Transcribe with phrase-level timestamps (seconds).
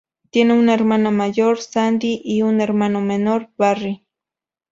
[0.31, 4.03] Tiene una hermana mayor, Sandi y un hermano menor, Barry.